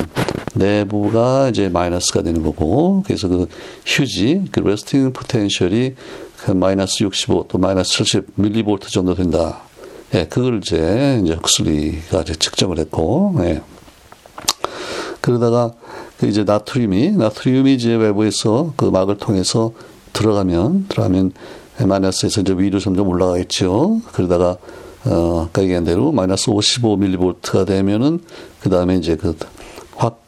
[0.55, 3.47] 내부가 이제 마이너스가 되는 거고 그래서 그
[3.85, 5.93] 휴지 그 resting potential이
[6.30, 9.61] 그 마이너스 65 또 마이너스 70 밀리볼트 정도 된다.
[10.13, 13.61] 예, 그걸 이제 이제 헉슬리가 이제 측정을 했고, 예.
[15.21, 15.71] 그러다가
[16.17, 19.71] 그 이제 나트륨이 나트륨이 이제 외부에서 그 막을 통해서
[20.13, 21.31] 들어가면 들어가면
[21.79, 24.01] 마이너스에서 이제 위로 점점 올라가겠죠.
[24.11, 24.57] 그러다가
[25.05, 28.19] 어, 아까 얘기한 대로 마이너스 55 밀리볼트가 되면은
[28.59, 29.35] 그 다음에 이제 그
[29.95, 30.21] 확,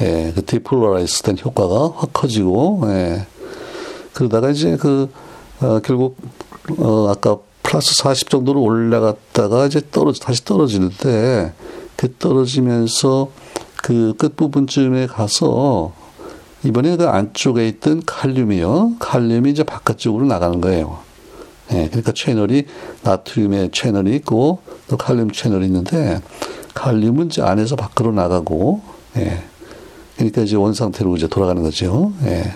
[0.00, 3.26] 예, 그 depolarize 된 효과가 확 커지고, 예.
[4.12, 5.08] 그러다가 이제 그
[5.60, 6.16] 어, 결국
[6.78, 11.52] 어, 아까 플러스 40 정도로 올라갔다가 이제 떨어지 다시 떨어지는데
[11.96, 13.30] 그 떨어지면서
[13.76, 15.92] 그 끝부분쯤에 가서
[16.64, 18.94] 이번에 그 안쪽에 있던 칼륨이요.
[18.98, 20.98] 칼륨이 이제 바깥쪽으로 나가는 거예요.
[21.72, 22.66] 예, 그러니까 채널이
[23.02, 26.20] 나트륨의 채널이 있고 또 칼륨 채널이 있는데
[26.74, 28.80] 칼륨은 이제 안에서 밖으로 나가고
[29.16, 29.42] 예.
[30.16, 32.12] 그러니까 이제 원 상태로 이제 돌아가는 거죠.
[32.24, 32.54] 예.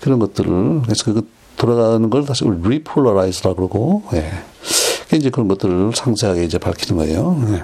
[0.00, 4.30] 그런 것들을 그래서 그 돌아가는 걸 다시 repolarize라고 그러고, 예.
[5.16, 7.42] 이제 그런 것들을 상세하게 이제 밝히는 거예요.
[7.50, 7.62] 예.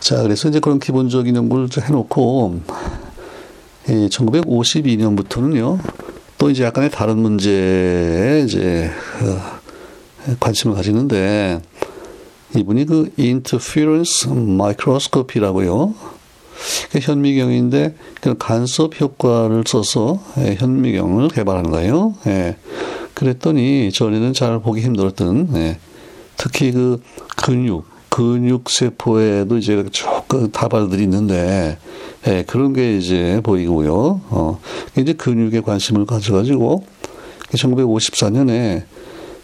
[0.00, 2.60] 자, 그래서 이제 그런 기본적인 연구를 해놓고,
[3.88, 5.78] 이 1952년부터는요,
[6.38, 8.90] 또 이제 약간의 다른 문제에 이제,
[9.22, 11.60] 어, 관심을 가지는데,
[12.56, 16.15] 이분이 그 interference microscopy라고요.
[17.00, 22.14] 현미경인데 그 간섭 효과를 써서 예, 현미경을 개발한 거예요.
[22.26, 22.56] 예.
[23.14, 25.78] 그랬더니 전에는 잘 보기 힘들었던 예.
[26.36, 27.00] 특히 그
[27.36, 31.78] 근육 근육 세포에도 이제 조금 다발들이 있는데
[32.26, 34.20] 예, 그런 게 이제 보이고요.
[34.30, 34.60] 어,
[34.96, 36.84] 이제 근육에 관심을 가져가지고
[37.52, 38.84] 1954년에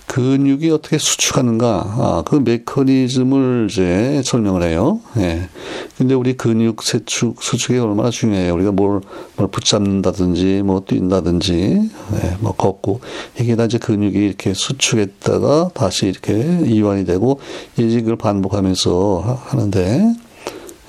[0.07, 5.01] 근육이 어떻게 수축하는가, 아, 그 메커니즘을 이제 설명을 해요.
[5.17, 5.49] 예.
[5.97, 8.53] 근데 우리 근육 세축, 수축이 얼마나 중요해요.
[8.55, 9.01] 우리가 뭘,
[9.37, 13.01] 뭘 붙잡는다든지, 뭐 뛴다든지, 예, 뭐 걷고,
[13.41, 17.41] 이게 다 이제 근육이 이렇게 수축했다가 다시 이렇게 이완이 되고,
[17.77, 20.15] 그걸 반복하면서 하는데,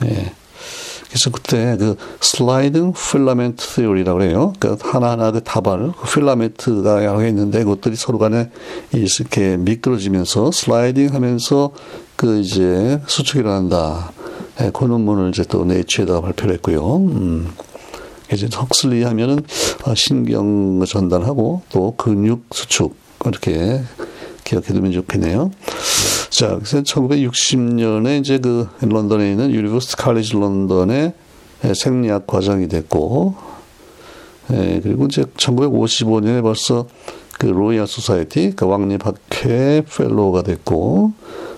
[0.06, 0.34] 예.
[1.14, 4.54] 그래서 그때 그 sliding filament theory라고 그래요.
[4.58, 8.50] 그러니까 하나하나 그 다발, 그 필라멘트가 여러 개 있는데 그것들이 서로 간에
[8.92, 11.72] 이렇게 미끄러지면서 슬라이딩 하면서
[12.16, 14.12] 그 이제 수축이 일어난다.
[14.62, 16.98] 예, 그 논문을 이제 또 Nature에다가 발표를 했고요.
[16.98, 17.54] 음.
[18.32, 19.44] 이제 헉슬리 하면은
[19.86, 22.96] 어, 신경 전달하고 또 근육 수축
[23.26, 23.82] 이렇게
[24.46, 25.52] 기억해두면 좋겠네요.
[26.34, 31.14] 자, 그래서 1960년에 이제 그 런던에 있는 유니버스티 칼리지 런던의
[31.76, 33.36] 생리학 과장이 됐고,
[34.52, 36.88] 예, 그리고 이제 1955년에 벌써
[37.38, 41.14] 그 Royal Society, 그 왕립학회 fellow가 됐고,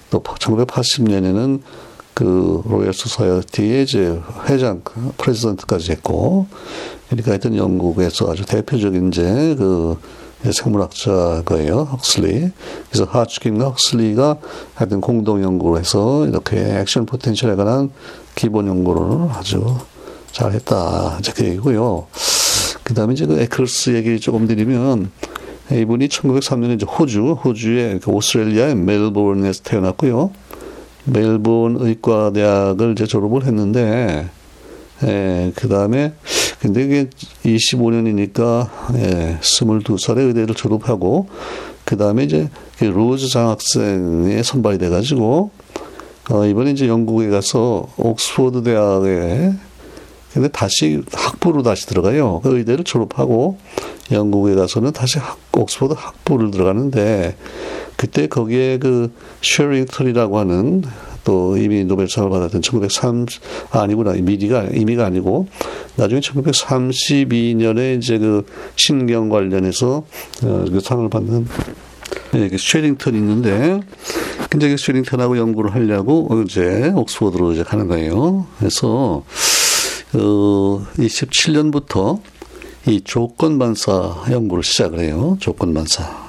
[0.10, 1.62] 또 1980년에는
[2.14, 4.82] 그 Royal Society의 이제 회장,
[5.18, 6.48] president까지 했고,
[7.08, 9.98] 그러니까 하여튼 영국에서 아주 대표적인 이제 그
[10.52, 12.52] 생물학자 거예요, 헉슬리.
[12.90, 14.38] 그래서 하츠킨과 헉슬리가
[14.76, 17.90] 하여튼 공동 연구를 해서 이렇게 action potential에 관한
[18.36, 19.78] 기본 연구를 아주
[20.32, 21.18] 잘 했다.
[21.20, 22.08] 이제 그 얘기고요.
[22.84, 25.10] 그 다음에 이제 그 에클스 얘기 조금 드리면,
[25.72, 30.32] 이분이 1903년에 이제 호주, 호주의 그 오스트레일리아의 멜보른에서 태어났고요.
[31.06, 34.30] 멜본 의과대학을 이제 졸업을 했는데,
[35.04, 36.14] 예, 그 다음에
[36.66, 37.10] 근데 이게
[37.44, 41.28] 25년이니까 예, 22살에 의대를 졸업하고
[41.84, 42.50] 그 다음에 이제
[42.80, 45.52] 그 로즈 장학생에 선발이 돼가지고
[46.32, 49.54] 어, 이번에 이제 영국에 가서 옥스포드 대학에
[50.34, 52.42] 근데 다시 학부로 다시 들어가요.
[52.42, 53.58] 그 의대를 졸업하고
[54.12, 57.38] 영국에 가서는 다시 학, 옥스포드 학부를 들어가는데
[57.96, 60.84] 그때 거기에 그 쉐링턴이라고 하는
[61.26, 65.48] 또 이미 노벨상을 받았던 1930 아, 아니구나 미리가 이미가 아니고
[65.98, 68.46] 나중에 1932년에 이제 그
[68.78, 70.06] 신경 관련해서
[70.44, 71.48] 어, 그 상을 받는
[72.32, 73.82] 네, 그 쉐링턴이 있는데
[74.50, 78.48] 근데 그 쉐링턴하고 연구를 하려고 이제 옥스퍼드로 이제 가는 거예요.
[78.60, 79.24] 그래서
[80.14, 82.22] 어 27년부터
[82.88, 85.38] 이 조건 반사 연구를 시작을 해요.
[85.40, 86.26] 조건 반사.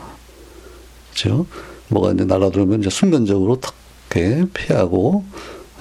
[1.10, 1.46] 그렇죠?
[1.88, 3.74] 뭐가 이제 날아들면 이제 순간적으로 탁
[4.10, 5.24] 이렇게 피하고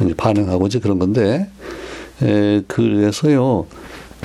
[0.01, 1.49] 이제 반응하고 이제 그런 건데
[2.21, 3.67] 에, 그래서요.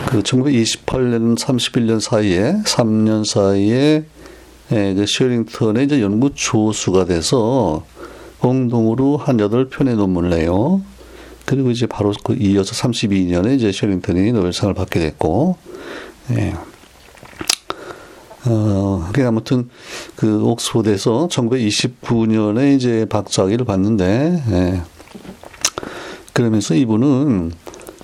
[0.06, 4.04] 그 1928년 31년 사이에 3년 사이에
[4.72, 7.84] 에, 그 쉐링턴의 이제 연구 조수가 돼서
[8.38, 10.80] 공동으로 한 8편의 논문을 내요.
[11.44, 15.56] 그리고 이제 바로 그 이어서 32년에 이제 쉐링턴이 노벨상을 받게 됐고,
[16.32, 16.54] 예.
[18.46, 19.68] 어, 그 아무튼
[20.16, 24.82] 그 옥스포드에서 1929년에 이제 박사학위를 받는데, 예.
[26.32, 27.52] 그러면서 이분은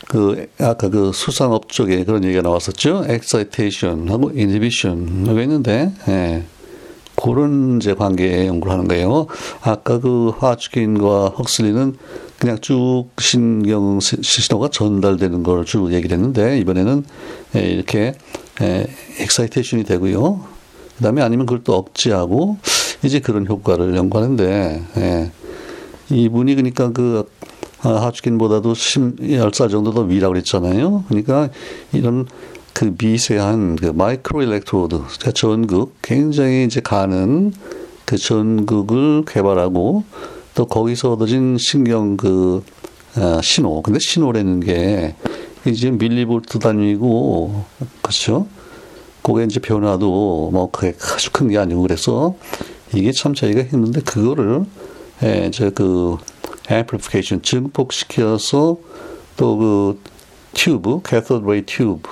[0.08, 3.06] 그 아까 그 수산업 쪽에 그런 얘기가 나왔었죠.
[3.08, 6.44] 엑사이테이션하고 인히비션하고 있는데, 예.
[7.16, 9.26] 그런 이제 관계 연구를 하는 거예요.
[9.62, 11.96] 아까 그 하츠킨과 헉슬리는
[12.38, 17.04] 그냥 쭉 신경 신호가 전달되는 걸 쭉 얘기를 했는데 이번에는
[17.56, 18.12] 예, 이렇게
[18.60, 20.44] excitation이 되고요.
[20.96, 22.56] 그 다음에 아니면 그걸 또 억제하고
[23.02, 25.30] 이제 그런 효과를 연구하는데 예.
[26.10, 27.28] 이분이 그러니까 그
[27.78, 31.04] 하츠킨보다도 10살 정도 더 위라고 그랬잖아요.
[31.08, 31.50] 그러니까
[31.92, 32.26] 이런
[32.72, 37.52] 그 미세한 그 microelectrode, 그러니까 전극, 굉장히 이제 가는
[38.04, 40.04] 그 전극을 개발하고
[40.54, 42.62] 또 거기서 얻어진 신경 그
[43.16, 43.80] 어, 신호.
[43.82, 45.14] 근데 신호라는 게
[45.70, 47.64] 이제 밀리볼트 단위고
[48.02, 48.46] 그렇죠.
[49.22, 52.34] 그게 이제 변화도 뭐 그게 아주 큰 게 아니고 그래서
[52.94, 54.64] 이게 참 저희가 했는데 그거를
[55.22, 56.18] 예, 저그
[56.70, 58.76] amplification 증폭시켜서
[59.36, 60.00] 또 그
[60.54, 62.08] 튜브, cathode ray tube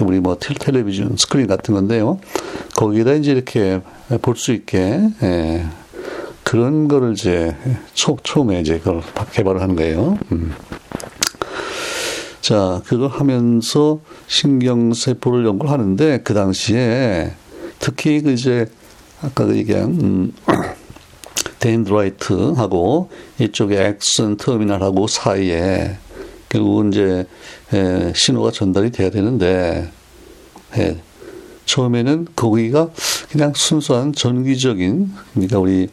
[0.00, 2.18] 우리 뭐 텔레비전 스크린 같은 건데요.
[2.76, 3.80] 거기다 이제 이렇게
[4.22, 5.66] 볼 수 있게 예,
[6.42, 7.54] 그런 거를 이제
[7.94, 9.02] 초, 처음에 이제 그걸
[9.32, 10.18] 개발을 하는 거예요.
[10.32, 10.54] 음.
[12.44, 17.32] 자, 그걸 하면서 신경세포를 연구를 하는데 그 당시에
[17.78, 18.66] 특히 그 이제
[19.22, 20.32] 아까 그 얘기한 음,
[21.58, 23.08] 데인드라이트하고
[23.40, 25.96] 이쪽에 엑슨 터미널하고 사이에
[26.50, 27.26] 결국은 이제
[27.72, 29.90] 에, 신호가 전달이 돼야 되는데
[30.76, 30.98] 에,
[31.64, 32.90] 처음에는 거기가
[33.30, 35.88] 그냥 순수한 전기적인 그러니까 우리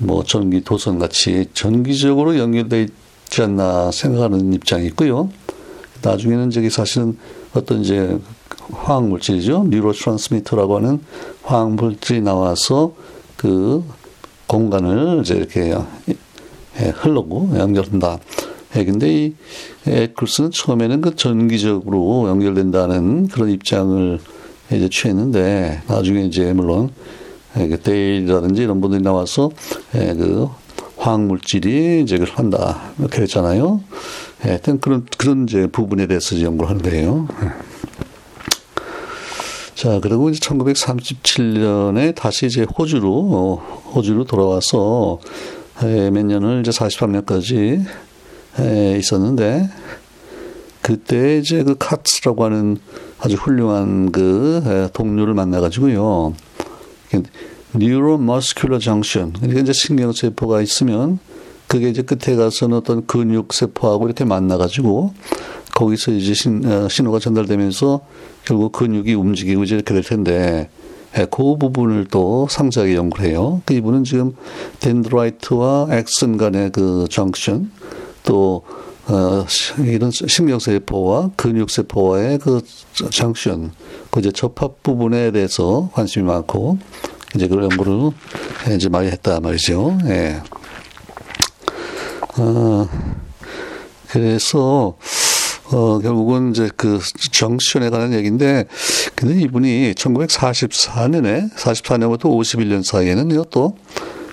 [0.00, 2.86] 뭐 전기 도선 같이 전기적으로 연결돼
[3.24, 5.28] 있지 않나 생각하는 입장이 있고요.
[6.02, 7.16] 나중에는 저기 사실은
[7.54, 8.18] 어떤 이제
[8.72, 9.66] 화학 물질이죠.
[9.68, 11.00] 뉴로 트랜스미터라고 하는
[11.42, 12.92] 화학 물질이 나와서
[13.36, 13.84] 그
[14.46, 15.74] 공간을 이제 이렇게
[16.80, 18.18] 예, 흘러고 연결한다.
[18.76, 19.34] 예, 근데 이
[19.86, 24.18] 에클스는 처음에는 그 전기적으로 연결된다는 그런 입장을
[24.70, 26.90] 이제 취했는데 나중에 이제 물론
[27.58, 29.50] 예, 그 데일이라든지 이런 분들이 나와서
[29.94, 30.48] 예, 그
[30.96, 33.80] 화학 물질이 이제 그걸 한다 이렇게 했잖아요.
[34.44, 37.28] 예, 하여튼 그런 그런 이제 부분에 대해서 연구를 하는 거예요.
[39.74, 43.54] 자, 그리고 이제 1937년에 다시 이제 호주로, 어,
[43.94, 45.20] 호주로 돌아와서,
[45.84, 47.84] 에, 몇 년을 이제 43년까지
[48.58, 49.70] 에, 있었는데,
[50.82, 52.78] 그때 이제 그 카츠라고 하는
[53.20, 56.34] 아주 훌륭한 그 에, 동료를 만나가지고요.
[57.74, 59.34] 뉴로머스큘러 정션.
[59.34, 61.20] 그러니까 이제 신경세포가 있으면
[61.68, 65.12] 그게 이제 끝에 가서는 어떤 근육 세포하고 이렇게 만나가지고
[65.74, 68.00] 거기서 이제 신, 어, 신호가 전달되면서
[68.44, 70.70] 결국 근육이 움직이고 이제 이렇게 될 텐데
[71.16, 73.62] 예, 그 부분을 또 상세하게 연구를 해요.
[73.64, 74.34] 그 이분은 지금
[74.80, 77.70] 덴드라이트와 엑슨 간의 그 정션
[78.24, 78.62] 또
[79.06, 79.46] 어,
[79.78, 82.60] 이런 신경세포와 근육세포와의 그
[83.10, 83.72] 정션,
[84.10, 86.76] 그 이제 접합 부분에 대해서 관심이 많고,
[87.34, 88.10] 이제 그런 연구를
[88.74, 89.96] 이제 많이 했다 말이죠.
[90.08, 90.42] 예.
[92.36, 92.88] 어,
[94.10, 94.96] 그래서,
[95.70, 97.00] 어, 결국은 이제 그
[97.32, 98.66] junction에 관한 얘기인데,
[99.14, 103.76] 근데 이분이 1944년에, 44년부터 51년 사이에는 이것도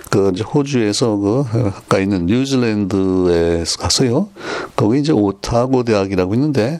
[0.09, 4.29] 그 호주에서 그 가까이 있는 뉴질랜드에 가서요.
[4.75, 6.79] 거기 이제 오타고 대학이라고 있는데,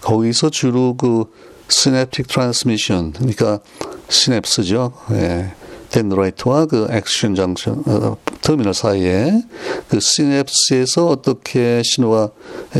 [0.00, 1.24] 거기서 주로 그
[1.68, 3.60] synaptic transmission, 그러니까
[4.08, 4.92] 시냅스죠.
[5.12, 5.52] 예.
[5.90, 8.16] dendrite와 그 axon junction 어,
[8.50, 9.44] 터미널 사이에
[9.88, 12.30] 그 시냅스에서 어떻게 신호가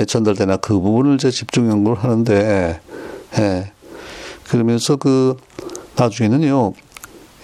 [0.09, 2.81] 전달되나 그 부분을 이제 집중 연구를 하는데
[3.39, 3.73] 예.
[4.49, 5.37] 그러면서 그
[5.95, 6.73] 나중에는요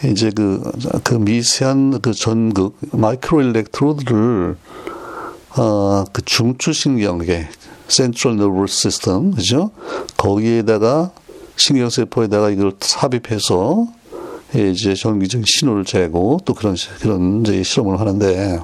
[0.06, 0.60] 이제 그,
[1.04, 4.56] 그 미세한 그 전극 마이크로 일렉트로드를
[5.56, 7.48] 어, 그 중추신경계
[7.86, 9.70] 센트럴 너브 시스템 그죠
[10.16, 11.12] 거기에다가
[11.54, 13.86] 신경세포에다가 이걸 삽입해서
[14.54, 18.61] 이제 전기적 신호를 재고 또 그런 그런 이제 실험을 하는데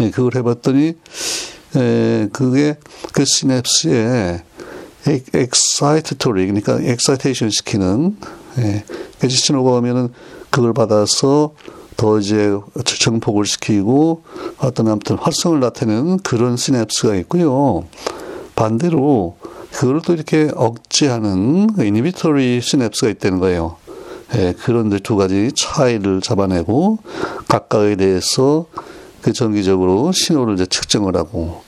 [0.00, 0.94] 예, 그걸 해봤더니
[1.76, 2.76] 에, 그게
[3.12, 4.42] 그 시냅스에
[5.34, 8.16] excitatory 그러니까 excitation 시키는
[8.58, 8.84] 예,
[9.18, 10.08] 그 신호가 오면은
[10.50, 11.54] 그걸 받아서
[11.96, 14.22] 더 이제 증폭을 시키고
[14.58, 17.84] 어떤 아무튼 활성을 나타내는 그런 시냅스가 있고요.
[18.56, 19.36] 반대로
[19.72, 23.76] 그걸 또 이렇게 억제하는 inhibitory 시냅스가 있다는 거예요.
[24.36, 26.98] 예, 그런데 두 가지 차이를 잡아내고
[27.48, 28.66] 각각에 대해서
[29.22, 31.62] 그 정기적으로 신호를 이제 측정을 하고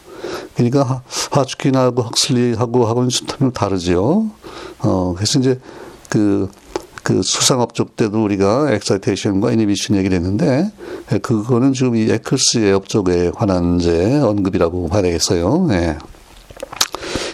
[0.55, 4.31] 그러니까 하츠킨하고 헉슬리하고 하고는 좀 다르죠.
[4.81, 5.59] 어, 그래서 이제
[6.09, 6.49] 그,
[7.03, 10.71] 그 수상업 쪽 때도 우리가 엑사이테이션과 이니비션 얘기를 했는데,
[11.13, 15.67] 예, 그거는 지금 이 에클스의 업적에 관한 이제 언급이라고 봐야 되겠어요.
[15.69, 15.97] 네.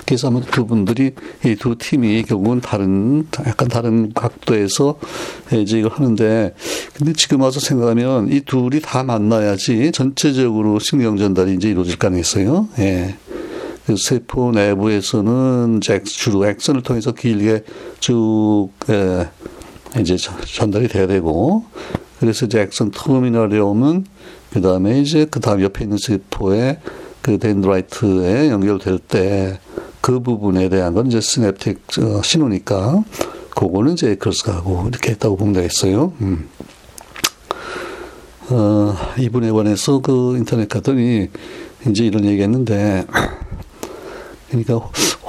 [0.08, 1.12] 그래서 아마 두 분들이
[1.44, 4.98] 이 두 팀이 결국은 다른 약간 다른 각도에서
[5.52, 6.54] 이제 이걸 하는데
[6.94, 12.68] 근데 지금 와서 생각하면 이 둘이 다 만나야지 전체적으로 신경 전달이 이제 이루어질 가능성이 있어요.
[12.78, 13.16] 예.
[13.86, 17.64] 그 세포 내부에서는 주로 액선을 통해서 길게
[18.00, 19.28] 쭉 예,
[20.00, 21.64] 이제 전달이 돼야 되고
[22.20, 24.06] 그래서 이제 액선 터미널에 오면
[24.52, 26.78] 그 다음에 이제 그 다음 옆에 있는 세포에
[27.22, 29.58] 그 덴드라이트에 연결될 때
[30.00, 33.04] 그 부분에 대한 건 이제 스냅틱 어, 신호니까
[33.50, 36.12] 그거는 이제 에클스가 하고 이렇게 했다고 보면 되겠어요.
[36.20, 36.48] 음.
[38.50, 41.28] 어, 이분에 관해서 그 인터넷 갔더니
[41.88, 43.04] 이제 이런 얘기 했는데
[44.48, 44.76] 그러니까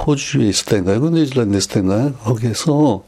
[0.06, 1.00] 호주에 있을 때인가요?
[1.00, 2.12] 그 뉴질랜드 있을 때인가요?
[2.14, 3.04] 거기에서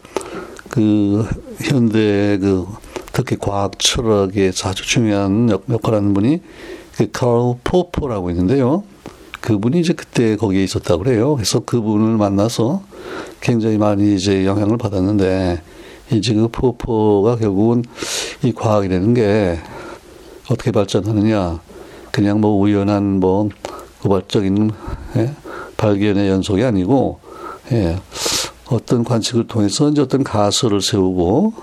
[0.69, 1.27] 그
[1.61, 2.67] 현대 그
[3.13, 6.41] 특히 과학 철학에 아주 중요한 역, 할을 하는 분이
[6.97, 8.85] 그 카르 포포라고 있는데요.
[9.43, 11.35] 그분이 이제 그때 거기에 있었다고 그래요.
[11.35, 12.83] 그래서 그분을 만나서
[13.41, 15.61] 굉장히 많이 이제 영향을 받았는데
[16.13, 17.85] 이제 그 포포가 결국은
[18.43, 19.59] 이 과학이라는 게
[20.49, 21.61] 어떻게 발전하느냐?
[22.11, 23.49] 그냥 뭐 우연한 뭐
[24.05, 24.71] 우발적인
[25.17, 25.35] 예?
[25.77, 27.21] 발견의 연속이 아니고
[27.73, 27.97] 예,
[28.69, 31.55] 어떤 관측을 통해서 이제 어떤 가설을 세우고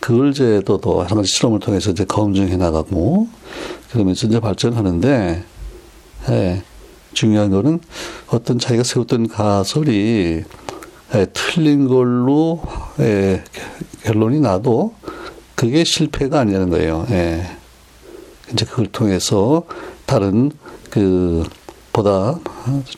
[0.00, 3.28] 그걸 이제 또, 또 여러 가지 실험을 통해서 이제 검증해 나가고
[3.90, 5.44] 그러면서 이제 발전하는데
[6.30, 6.62] 예,
[7.12, 7.80] 중요한 거는
[8.28, 10.44] 어떤 자기가 세웠던 가설이
[11.14, 12.62] 예, 틀린 걸로
[13.00, 13.44] 예,
[14.02, 14.94] 결론이 나도
[15.54, 17.06] 그게 실패가 아니라는 거예요.
[17.10, 17.46] 예.
[18.52, 19.64] 이제 그걸 통해서
[20.06, 20.50] 다른
[20.90, 21.44] 그
[21.92, 22.38] 보다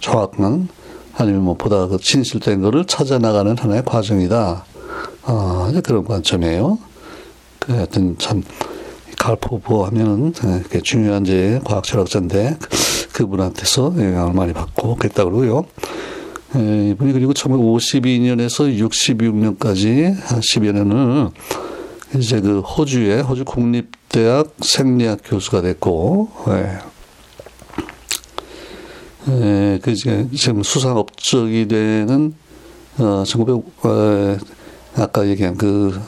[0.00, 0.68] 정확한
[1.16, 4.64] 아니면 뭐 보다 그 진실된 거를 찾아 나가는 하나의 과정이다.
[5.24, 6.78] 아, 이제 그런 관점이에요.
[7.58, 8.42] 그 하여튼 참
[9.18, 10.32] 갈포보 하면은
[10.74, 12.58] 예, 중요한 이제 과학 철학자인데
[13.14, 15.64] 그분한테서 영향을 많이 받고 그랬다 그러고요.
[16.56, 21.30] 예, 이분이 그리고 1952년에서 66년까지 한 10여 년을
[22.16, 26.78] 이제 그 호주의 호주 국립대학 생리학 교수가 됐고, 예.
[29.30, 32.34] 예, 그 지금 수상 업적이 되는
[32.98, 34.36] 어 1900, 어,
[34.96, 36.00] 아까 얘기한 그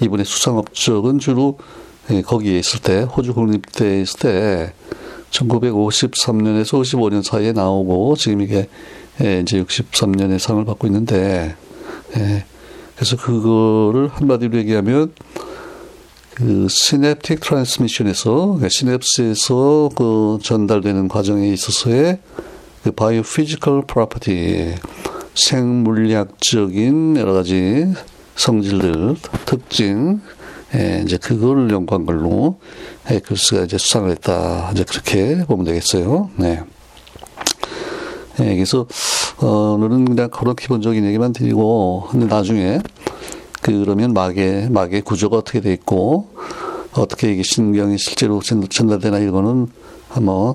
[0.00, 1.58] 이분의 수상 업적은 주로
[2.10, 4.72] 예, 거기에 있을 때 호주 국립대에 있을 때
[5.30, 8.68] 1953년에서 55년 사이에 나오고 지금 이게
[9.20, 11.54] 예, 이제 63년에 상을 받고 있는데
[12.16, 12.44] 예,
[12.94, 15.12] 그래서 그거를 한마디로 얘기하면
[16.34, 22.20] 그 synaptic transmission에서 시냅스에서 그 전달되는 과정에 있어서의
[22.84, 24.74] 그 biophysical property
[25.34, 27.86] 생물리학적인 여러 가지
[28.36, 29.16] 성질들
[29.46, 30.20] 특징
[30.74, 32.60] 예, 이제 그거를 연구한 걸로
[33.10, 36.30] 에클스가 이제 수상을 했다 이제 그렇게 보면 되겠어요.
[36.36, 36.60] 네.
[38.40, 38.86] 예, 그래서
[39.38, 39.46] 어,
[39.76, 42.80] 오늘은 그냥 그런 기본적인 얘기만 드리고 근데 나중에
[43.62, 46.28] 그러면 막의 막의 구조가 어떻게 돼 있고
[46.92, 49.68] 어떻게 이게 신경이 실제로 전달되나 이거는
[50.08, 50.54] 한번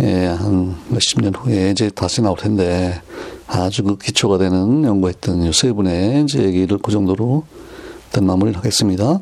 [0.00, 3.00] 예, 한 몇십 년 후에 이제 다시 나올 텐데
[3.46, 7.44] 아주 그 기초가 되는 연구했던 세 분의 이제 얘기를 그 정도로
[8.06, 9.20] 일단 마무리를 하겠습니다.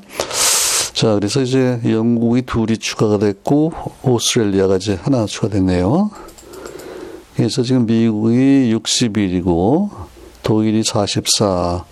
[0.95, 3.73] 자, 그래서 이제 영국이 둘이 추가가 됐고
[4.05, 6.09] 오스트레일리아가 이제 하나 추가됐네요.
[7.35, 9.91] 그래서 지금 미국이 61이고
[10.45, 11.85] 독일이 44,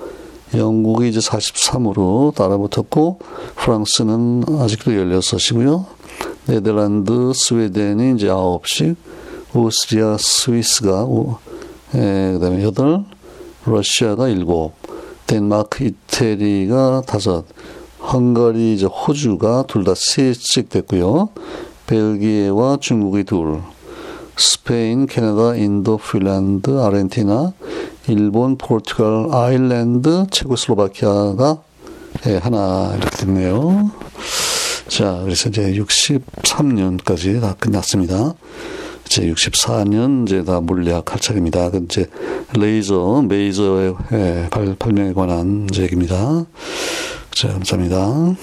[0.54, 3.18] 영국이 이제 43으로 따라붙었고
[3.56, 5.84] 프랑스는 아직도 16이고요.
[6.46, 8.94] 네덜란드, 스웨덴이 이제 9씩,
[9.52, 11.08] 오스트리아, 스위스가
[11.96, 13.04] 예, 그다음에 8,
[13.66, 14.46] 러시아가 7,
[15.26, 17.44] 덴마크, 이태리가 5,
[18.02, 21.30] 헝가리, 이제 호주가 둘다 3씩 됐고요.
[21.86, 23.60] 벨기에와 중국이 둘,
[24.36, 27.52] 스페인, 캐나다, 인도, 핀란드, 아르헨티나,
[28.08, 31.62] 일본, 포르투갈, 아일랜드, 체코슬로바키아가
[32.26, 33.90] 예, 하나 이렇게 됐네요.
[34.88, 38.34] 자, 그래서 이제 63년까지 다 끝났습니다.
[39.06, 41.70] 이제 64년 이제 다 물리학 할 차례입니다.
[41.70, 42.06] 그 이제
[42.54, 46.46] 레이저, 메이저의 예, 발, 발명에 관한 얘기입니다.
[47.34, 48.36] 자, 감사합니다.